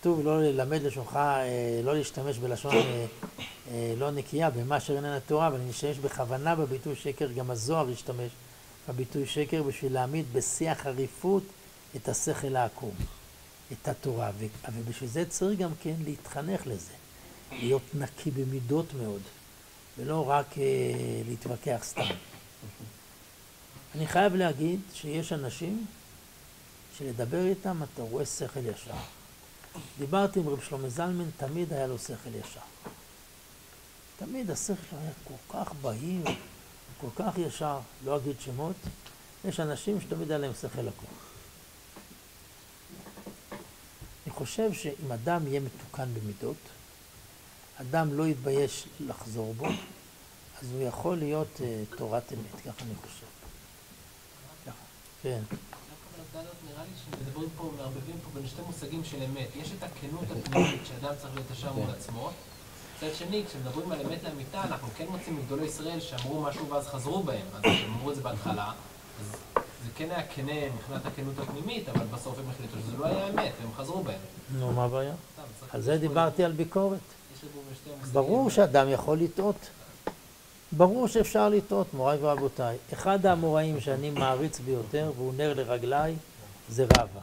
[0.00, 3.06] כתוב לא ללמד לשונך, אה, לא להשתמש בלשון אה,
[3.70, 7.90] אה, לא נקייה במה אשר איננה תורה, אבל אני משתמש בכוונה בביטוי שקר, גם הזוהר
[7.90, 8.30] השתמש
[8.88, 11.42] הביטוי שקר בשביל להעמיד בשיא החריפות
[11.96, 12.94] את השכל העקום,
[13.72, 14.30] את התורה,
[14.72, 16.92] ובשביל זה צריך גם כן להתחנך לזה,
[17.52, 19.22] להיות נקי במידות מאוד,
[19.98, 20.46] ולא רק
[21.28, 22.14] להתווכח סתם.
[23.94, 25.86] אני חייב להגיד שיש אנשים
[26.98, 28.94] שלדבר איתם אתה רואה שכל ישר.
[29.98, 32.60] דיברתי עם רב שלמה זלמן, תמיד היה לו שכל ישר.
[34.18, 36.24] תמיד השכל שלו היה כל כך בהיר,
[37.00, 38.76] כל כך ישר, לא אגיד שמות,
[39.44, 41.10] יש אנשים שתמיד היה להם שכל לקום.
[44.26, 46.56] אני חושב שאם אדם יהיה מתוקן במידות,
[47.80, 49.66] אדם לא יתבייש לחזור בו,
[50.62, 53.39] אז הוא יכול להיות uh, תורת אמת, ככה אני חושב.
[55.22, 55.40] כן.
[56.34, 59.48] נראה לי שמדברים פה, מערבבים פה בין שתי מושגים של אמת.
[59.56, 62.30] יש את הכנות הפנימית, שאדם צריך להיות ישר מול עצמו.
[62.96, 67.22] מצד שני, כשמדברים על אמת לאמיתה, אנחנו כן מוצאים מגדולי ישראל שאמרו משהו ואז חזרו
[67.22, 67.46] בהם.
[67.52, 68.72] אז הם אמרו את זה בהתחלה,
[69.20, 69.26] אז
[69.84, 73.52] זה כן היה כנה מבחינת הכנות הפנימית, אבל בסוף הם החליטו שזה לא היה אמת,
[73.60, 74.20] והם חזרו בהם.
[74.58, 75.14] נו, מה הבעיה?
[75.70, 75.98] על זה.
[75.98, 76.98] דיברתי על ביקורת.
[78.12, 79.68] ברור שאדם יכול לטעות.
[80.72, 82.76] ברור שאפשר לטעות, מוריי ורבותיי.
[82.92, 86.16] אחד האמוראים שאני מעריץ ביותר, והוא נר לרגליי,
[86.68, 87.20] זה רבא.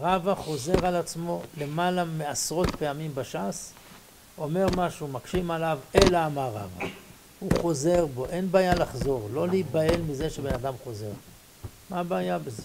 [0.00, 3.72] רבא חוזר על עצמו למעלה מעשרות פעמים בש"ס,
[4.38, 6.86] אומר משהו, מקשים עליו, אלא אמר רבא.
[7.38, 11.10] הוא חוזר בו, אין בעיה לחזור, לא להיבהל מזה שבן אדם חוזר.
[11.90, 12.62] מה הבעיה בזה?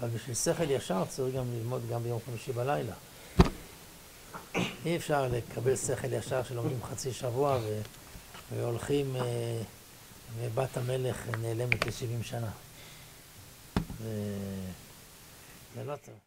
[0.00, 2.92] אבל בשביל שכל ישר צריך גם ללמוד גם ביום חמישי בלילה.
[4.86, 7.80] אי אפשר לקבל שכל ישר שלומדים חצי שבוע ו...
[8.52, 9.62] והולכים אה,
[10.38, 12.50] ובת המלך נעלמת ל-70 שנה.
[13.76, 14.36] זה...
[15.74, 16.23] זה לא טוב.